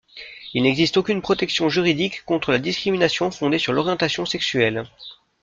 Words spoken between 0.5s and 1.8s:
Il n'existe aucune protection